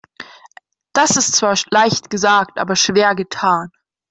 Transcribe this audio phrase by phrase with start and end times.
[0.93, 3.69] Das ist zwar leicht gesagt, aber schwer getan.